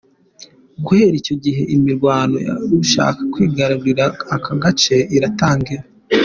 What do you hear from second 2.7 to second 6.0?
gushaka kwigarurira ako gace iratangira.